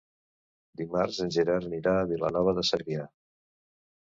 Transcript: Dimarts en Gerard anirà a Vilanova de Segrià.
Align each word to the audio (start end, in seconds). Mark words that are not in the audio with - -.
Dimarts 0.81 1.19
en 1.27 1.33
Gerard 1.35 1.67
anirà 1.71 1.93
a 1.99 2.07
Vilanova 2.13 2.57
de 2.61 2.65
Segrià. 2.71 3.07